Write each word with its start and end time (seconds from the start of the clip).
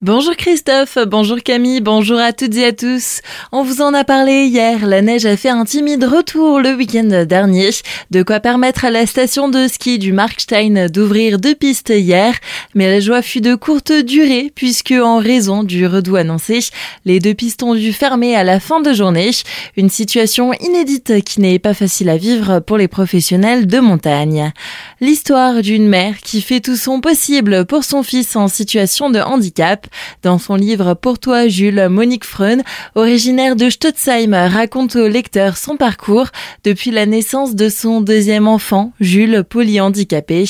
Bonjour 0.00 0.36
Christophe, 0.36 0.96
bonjour 1.08 1.38
Camille, 1.42 1.80
bonjour 1.80 2.20
à 2.20 2.32
toutes 2.32 2.54
et 2.54 2.66
à 2.66 2.72
tous. 2.72 3.20
On 3.50 3.64
vous 3.64 3.82
en 3.82 3.92
a 3.94 4.04
parlé 4.04 4.44
hier, 4.44 4.86
la 4.86 5.02
neige 5.02 5.26
a 5.26 5.36
fait 5.36 5.48
un 5.48 5.64
timide 5.64 6.04
retour 6.04 6.60
le 6.60 6.76
week-end 6.76 7.24
dernier, 7.26 7.70
de 8.12 8.22
quoi 8.22 8.38
permettre 8.38 8.84
à 8.84 8.92
la 8.92 9.06
station 9.06 9.48
de 9.48 9.66
ski 9.66 9.98
du 9.98 10.12
Markstein 10.12 10.86
d'ouvrir 10.88 11.40
deux 11.40 11.56
pistes 11.56 11.88
hier, 11.88 12.32
mais 12.76 12.88
la 12.88 13.00
joie 13.00 13.22
fut 13.22 13.40
de 13.40 13.56
courte 13.56 13.90
durée 13.90 14.52
puisque 14.54 14.92
en 14.92 15.18
raison 15.18 15.64
du 15.64 15.84
redout 15.84 16.14
annoncé, 16.14 16.60
les 17.04 17.18
deux 17.18 17.34
pistes 17.34 17.64
ont 17.64 17.74
dû 17.74 17.92
fermer 17.92 18.36
à 18.36 18.44
la 18.44 18.60
fin 18.60 18.78
de 18.78 18.92
journée, 18.92 19.32
une 19.76 19.90
situation 19.90 20.52
inédite 20.60 21.24
qui 21.24 21.40
n'est 21.40 21.58
pas 21.58 21.74
facile 21.74 22.08
à 22.08 22.16
vivre 22.16 22.60
pour 22.60 22.78
les 22.78 22.86
professionnels 22.86 23.66
de 23.66 23.80
montagne. 23.80 24.52
L'histoire 25.00 25.60
d'une 25.60 25.88
mère 25.88 26.18
qui 26.18 26.40
fait 26.40 26.60
tout 26.60 26.76
son 26.76 27.00
possible 27.00 27.66
pour 27.66 27.82
son 27.82 28.04
fils 28.04 28.36
en 28.36 28.46
situation 28.46 29.10
de 29.10 29.18
handicap 29.18 29.87
dans 30.22 30.38
son 30.38 30.54
livre 30.54 30.94
Pour 30.94 31.18
toi, 31.18 31.48
Jules, 31.48 31.88
Monique 31.88 32.24
Freun, 32.24 32.62
originaire 32.94 33.56
de 33.56 33.70
Stotzheim, 33.70 34.32
raconte 34.32 34.96
au 34.96 35.08
lecteur 35.08 35.56
son 35.56 35.76
parcours 35.76 36.28
depuis 36.64 36.90
la 36.90 37.06
naissance 37.06 37.54
de 37.54 37.68
son 37.68 38.00
deuxième 38.00 38.48
enfant, 38.48 38.92
Jules, 39.00 39.44
polyhandicapé. 39.48 40.44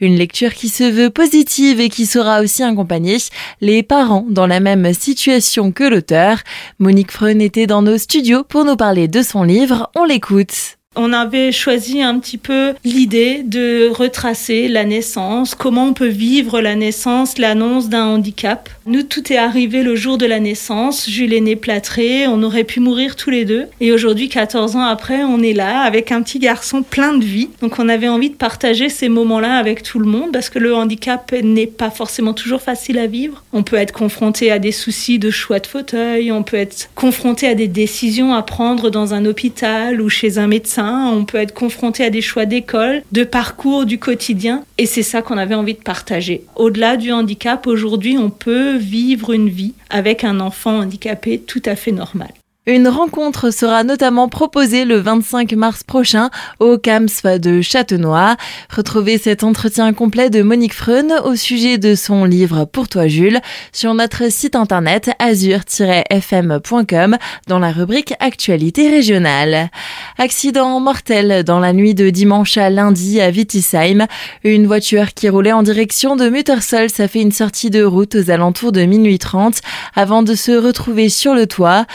Une 0.00 0.16
lecture 0.16 0.54
qui 0.54 0.68
se 0.68 0.84
veut 0.84 1.10
positive 1.10 1.80
et 1.80 1.88
qui 1.88 2.06
saura 2.06 2.40
aussi 2.40 2.62
accompagner 2.62 3.18
les 3.60 3.82
parents 3.82 4.26
dans 4.28 4.46
la 4.46 4.60
même 4.60 4.92
situation 4.92 5.72
que 5.72 5.84
l'auteur. 5.84 6.38
Monique 6.78 7.12
Freun 7.12 7.40
était 7.40 7.66
dans 7.66 7.82
nos 7.82 7.98
studios 7.98 8.44
pour 8.44 8.64
nous 8.64 8.76
parler 8.76 9.08
de 9.08 9.22
son 9.22 9.42
livre. 9.42 9.90
On 9.94 10.04
l'écoute. 10.04 10.79
On 10.96 11.12
avait 11.12 11.52
choisi 11.52 12.02
un 12.02 12.18
petit 12.18 12.36
peu 12.36 12.74
l'idée 12.84 13.44
de 13.44 13.88
retracer 13.90 14.66
la 14.66 14.84
naissance, 14.84 15.54
comment 15.54 15.84
on 15.84 15.92
peut 15.92 16.08
vivre 16.08 16.60
la 16.60 16.74
naissance, 16.74 17.38
l'annonce 17.38 17.88
d'un 17.88 18.06
handicap. 18.06 18.68
Nous, 18.86 19.04
tout 19.04 19.32
est 19.32 19.36
arrivé 19.36 19.84
le 19.84 19.94
jour 19.94 20.18
de 20.18 20.26
la 20.26 20.40
naissance. 20.40 21.08
Jules 21.08 21.32
est 21.32 21.40
né 21.40 21.54
plâtré, 21.54 22.26
on 22.26 22.42
aurait 22.42 22.64
pu 22.64 22.80
mourir 22.80 23.14
tous 23.14 23.30
les 23.30 23.44
deux. 23.44 23.66
Et 23.80 23.92
aujourd'hui, 23.92 24.28
14 24.28 24.74
ans 24.74 24.82
après, 24.82 25.22
on 25.22 25.40
est 25.44 25.52
là 25.52 25.82
avec 25.82 26.10
un 26.10 26.22
petit 26.22 26.40
garçon 26.40 26.82
plein 26.82 27.14
de 27.14 27.24
vie. 27.24 27.50
Donc 27.60 27.78
on 27.78 27.88
avait 27.88 28.08
envie 28.08 28.30
de 28.30 28.34
partager 28.34 28.88
ces 28.88 29.08
moments-là 29.08 29.58
avec 29.58 29.84
tout 29.84 30.00
le 30.00 30.06
monde 30.06 30.32
parce 30.32 30.50
que 30.50 30.58
le 30.58 30.74
handicap 30.74 31.30
n'est 31.30 31.68
pas 31.68 31.90
forcément 31.90 32.34
toujours 32.34 32.62
facile 32.62 32.98
à 32.98 33.06
vivre. 33.06 33.44
On 33.52 33.62
peut 33.62 33.76
être 33.76 33.92
confronté 33.92 34.50
à 34.50 34.58
des 34.58 34.72
soucis 34.72 35.20
de 35.20 35.30
choix 35.30 35.60
de 35.60 35.68
fauteuil, 35.68 36.32
on 36.32 36.42
peut 36.42 36.56
être 36.56 36.90
confronté 36.96 37.46
à 37.46 37.54
des 37.54 37.68
décisions 37.68 38.34
à 38.34 38.42
prendre 38.42 38.90
dans 38.90 39.14
un 39.14 39.24
hôpital 39.24 40.02
ou 40.02 40.08
chez 40.08 40.38
un 40.38 40.48
médecin 40.48 40.79
on 40.84 41.24
peut 41.24 41.38
être 41.38 41.54
confronté 41.54 42.04
à 42.04 42.10
des 42.10 42.22
choix 42.22 42.46
d'école, 42.46 43.02
de 43.12 43.24
parcours, 43.24 43.86
du 43.86 43.98
quotidien, 43.98 44.64
et 44.78 44.86
c'est 44.86 45.02
ça 45.02 45.22
qu'on 45.22 45.38
avait 45.38 45.54
envie 45.54 45.74
de 45.74 45.80
partager. 45.80 46.44
Au-delà 46.56 46.96
du 46.96 47.12
handicap, 47.12 47.66
aujourd'hui, 47.66 48.18
on 48.18 48.30
peut 48.30 48.76
vivre 48.76 49.32
une 49.32 49.48
vie 49.48 49.74
avec 49.90 50.24
un 50.24 50.40
enfant 50.40 50.78
handicapé 50.78 51.38
tout 51.38 51.62
à 51.66 51.76
fait 51.76 51.92
normal. 51.92 52.30
Une 52.66 52.88
rencontre 52.88 53.50
sera 53.50 53.84
notamment 53.84 54.28
proposée 54.28 54.84
le 54.84 54.98
25 54.98 55.54
mars 55.54 55.82
prochain 55.82 56.28
au 56.58 56.76
CAMSF 56.76 57.40
de 57.40 57.62
Châtenois. 57.62 58.36
Retrouvez 58.68 59.16
cet 59.16 59.44
entretien 59.44 59.94
complet 59.94 60.28
de 60.28 60.42
Monique 60.42 60.74
Freun 60.74 61.22
au 61.24 61.36
sujet 61.36 61.78
de 61.78 61.94
son 61.94 62.26
livre 62.26 62.66
Pour 62.66 62.86
toi 62.86 63.08
Jules 63.08 63.40
sur 63.72 63.94
notre 63.94 64.30
site 64.30 64.56
internet 64.56 65.10
azur-fm.com 65.18 67.16
dans 67.48 67.58
la 67.58 67.72
rubrique 67.72 68.12
Actualité 68.20 68.90
régionale. 68.90 69.70
Accident 70.18 70.80
mortel 70.80 71.44
dans 71.44 71.60
la 71.60 71.72
nuit 71.72 71.94
de 71.94 72.10
dimanche 72.10 72.58
à 72.58 72.68
lundi 72.68 73.22
à 73.22 73.30
Wittisheim. 73.30 74.06
Une 74.44 74.66
voiture 74.66 75.14
qui 75.14 75.30
roulait 75.30 75.52
en 75.52 75.62
direction 75.62 76.14
de 76.14 76.28
Muttersol 76.28 76.88
a 76.98 77.08
fait 77.08 77.22
une 77.22 77.32
sortie 77.32 77.70
de 77.70 77.82
route 77.82 78.16
aux 78.16 78.30
alentours 78.30 78.72
de 78.72 78.82
minuit 78.82 79.18
30 79.18 79.62
avant 79.96 80.22
de 80.22 80.34
se 80.34 80.52
retrouver 80.52 81.08
sur 81.08 81.34
le 81.34 81.46
toit. 81.46 81.86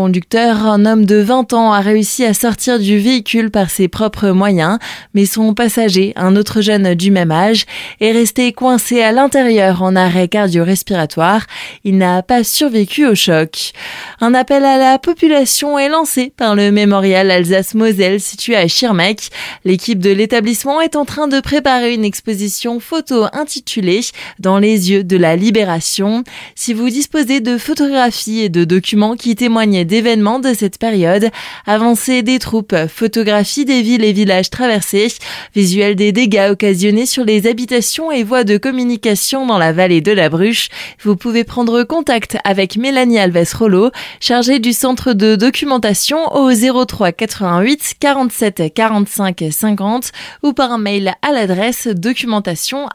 Un 0.00 0.86
homme 0.86 1.04
de 1.04 1.16
20 1.16 1.52
ans, 1.54 1.72
a 1.72 1.80
réussi 1.80 2.24
à 2.24 2.32
sortir 2.32 2.78
du 2.78 2.98
véhicule 2.98 3.50
par 3.50 3.68
ses 3.68 3.88
propres 3.88 4.30
moyens, 4.30 4.78
mais 5.14 5.26
son 5.26 5.54
passager, 5.54 6.12
un 6.14 6.36
autre 6.36 6.60
jeune 6.60 6.94
du 6.94 7.10
même 7.10 7.32
âge, 7.32 7.66
est 8.00 8.12
resté 8.12 8.52
coincé 8.52 9.02
à 9.02 9.10
l'intérieur 9.10 9.82
en 9.82 9.96
arrêt 9.96 10.28
cardio-respiratoire. 10.28 11.46
Il 11.84 11.98
n'a 11.98 12.22
pas 12.22 12.44
survécu 12.44 13.06
au 13.06 13.14
choc. 13.14 13.72
Un 14.20 14.34
appel 14.34 14.64
à 14.64 14.78
la 14.78 14.98
population 14.98 15.78
est 15.78 15.88
lancé 15.88 16.32
par 16.36 16.54
le 16.54 16.70
mémorial 16.70 17.30
Alsace-Moselle 17.30 18.20
situé 18.20 18.54
à 18.54 18.68
Schirmeck. 18.68 19.30
L'équipe 19.64 19.98
de 19.98 20.10
l'établissement 20.10 20.80
est 20.80 20.96
en 20.96 21.04
train 21.04 21.26
de 21.26 21.40
préparer 21.40 21.94
une 21.94 22.04
exposition 22.04 22.78
photo 22.78 23.26
intitulée 23.32 24.00
Dans 24.38 24.58
les 24.58 24.90
yeux 24.90 25.02
de 25.02 25.16
la 25.16 25.34
libération. 25.34 26.22
Si 26.54 26.72
vous 26.72 26.88
disposez 26.88 27.40
de 27.40 27.58
photographies 27.58 28.40
et 28.40 28.48
de 28.48 28.64
documents 28.64 29.16
qui 29.16 29.34
témoignent 29.34 29.87
d'événements 29.88 30.38
de 30.38 30.54
cette 30.54 30.78
période, 30.78 31.30
avancées 31.66 32.22
des 32.22 32.38
troupes, 32.38 32.76
photographies 32.86 33.64
des 33.64 33.82
villes 33.82 34.04
et 34.04 34.12
villages 34.12 34.50
traversés, 34.50 35.08
visuels 35.56 35.96
des 35.96 36.12
dégâts 36.12 36.50
occasionnés 36.50 37.06
sur 37.06 37.24
les 37.24 37.48
habitations 37.48 38.12
et 38.12 38.22
voies 38.22 38.44
de 38.44 38.58
communication 38.58 39.46
dans 39.46 39.58
la 39.58 39.72
vallée 39.72 40.00
de 40.00 40.12
la 40.12 40.28
Bruche, 40.28 40.68
vous 41.02 41.16
pouvez 41.16 41.42
prendre 41.42 41.82
contact 41.82 42.36
avec 42.44 42.76
Mélanie 42.76 43.18
Alves 43.18 43.56
Rollo, 43.58 43.90
chargée 44.20 44.60
du 44.60 44.72
centre 44.72 45.14
de 45.14 45.34
documentation 45.34 46.18
au 46.34 46.52
03 46.52 47.10
88 47.12 47.94
47 47.98 48.74
45 48.74 49.44
50 49.50 50.12
ou 50.42 50.52
par 50.52 50.76
mail 50.78 51.14
à 51.22 51.32
l'adresse 51.32 51.88
documentation 51.88 52.86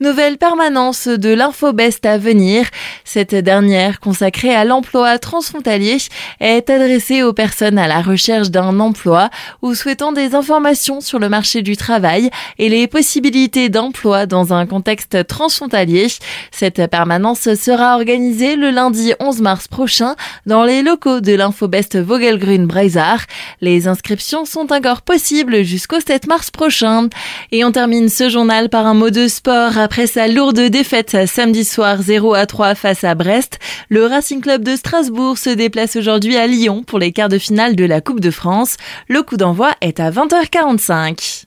Nouvelle 0.00 0.38
permanence 0.38 1.08
de 1.08 1.30
l'Infobest 1.30 2.06
à 2.06 2.18
venir. 2.18 2.66
Cette 3.04 3.34
dernière, 3.34 4.00
consacrée 4.00 4.54
à 4.54 4.64
l'emploi 4.64 5.18
transfrontalier, 5.18 5.98
est 6.40 6.70
adressée 6.70 7.22
aux 7.22 7.32
personnes 7.32 7.78
à 7.78 7.88
la 7.88 8.02
recherche 8.02 8.50
d'un 8.50 8.80
emploi 8.80 9.30
ou 9.62 9.67
souhaitant 9.74 10.12
des 10.12 10.34
informations 10.34 11.00
sur 11.00 11.18
le 11.18 11.28
marché 11.28 11.62
du 11.62 11.76
travail 11.76 12.30
et 12.58 12.68
les 12.68 12.86
possibilités 12.86 13.68
d'emploi 13.68 14.26
dans 14.26 14.52
un 14.52 14.66
contexte 14.66 15.26
transfrontalier. 15.26 16.08
Cette 16.50 16.86
permanence 16.90 17.54
sera 17.54 17.94
organisée 17.94 18.56
le 18.56 18.70
lundi 18.70 19.12
11 19.20 19.40
mars 19.40 19.68
prochain 19.68 20.16
dans 20.46 20.64
les 20.64 20.82
locaux 20.82 21.20
de 21.20 21.32
l'Infobest 21.32 21.98
Vogelgrün 21.98 22.66
Breisach. 22.66 23.22
Les 23.60 23.88
inscriptions 23.88 24.44
sont 24.44 24.72
encore 24.72 25.02
possibles 25.02 25.62
jusqu'au 25.62 26.00
7 26.00 26.26
mars 26.26 26.50
prochain. 26.50 27.08
Et 27.52 27.64
on 27.64 27.72
termine 27.72 28.08
ce 28.08 28.28
journal 28.28 28.68
par 28.68 28.86
un 28.86 28.94
mot 28.94 29.10
de 29.10 29.28
sport. 29.28 29.78
Après 29.78 30.06
sa 30.06 30.28
lourde 30.28 30.60
défaite 30.60 31.16
samedi 31.26 31.64
soir 31.64 32.00
0 32.00 32.34
à 32.34 32.46
3 32.46 32.74
face 32.74 33.04
à 33.04 33.14
Brest, 33.14 33.58
le 33.88 34.06
Racing 34.06 34.40
Club 34.40 34.62
de 34.62 34.76
Strasbourg 34.76 35.38
se 35.38 35.50
déplace 35.50 35.96
aujourd'hui 35.96 36.36
à 36.36 36.46
Lyon 36.46 36.82
pour 36.86 36.98
les 36.98 37.12
quarts 37.12 37.28
de 37.28 37.38
finale 37.38 37.76
de 37.76 37.84
la 37.84 38.00
Coupe 38.00 38.20
de 38.20 38.30
France. 38.30 38.76
Le 39.08 39.22
coup 39.22 39.36
d'envoi 39.36 39.57
est 39.80 40.00
à 40.00 40.10
20h45. 40.10 41.46